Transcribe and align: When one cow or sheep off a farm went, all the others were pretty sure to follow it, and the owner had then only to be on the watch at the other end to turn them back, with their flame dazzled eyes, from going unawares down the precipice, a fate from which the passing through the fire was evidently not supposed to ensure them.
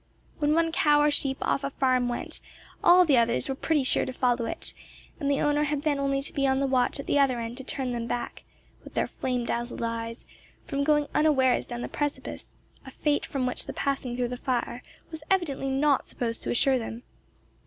When 0.39 0.55
one 0.55 0.71
cow 0.71 0.99
or 0.99 1.11
sheep 1.11 1.37
off 1.43 1.63
a 1.63 1.69
farm 1.69 2.09
went, 2.09 2.41
all 2.83 3.05
the 3.05 3.19
others 3.19 3.47
were 3.47 3.53
pretty 3.53 3.83
sure 3.83 4.03
to 4.03 4.11
follow 4.11 4.47
it, 4.47 4.73
and 5.19 5.29
the 5.29 5.41
owner 5.41 5.65
had 5.65 5.83
then 5.83 5.99
only 5.99 6.23
to 6.23 6.33
be 6.33 6.47
on 6.47 6.59
the 6.59 6.65
watch 6.65 6.99
at 6.99 7.05
the 7.05 7.19
other 7.19 7.39
end 7.39 7.55
to 7.57 7.63
turn 7.63 7.91
them 7.91 8.07
back, 8.07 8.41
with 8.83 8.95
their 8.95 9.05
flame 9.05 9.45
dazzled 9.45 9.83
eyes, 9.83 10.25
from 10.65 10.83
going 10.83 11.05
unawares 11.13 11.67
down 11.67 11.83
the 11.83 11.87
precipice, 11.87 12.57
a 12.83 12.89
fate 12.89 13.27
from 13.27 13.45
which 13.45 13.67
the 13.67 13.73
passing 13.73 14.17
through 14.17 14.29
the 14.29 14.37
fire 14.37 14.81
was 15.11 15.21
evidently 15.29 15.69
not 15.69 16.07
supposed 16.07 16.41
to 16.41 16.49
ensure 16.49 16.79
them. 16.79 17.03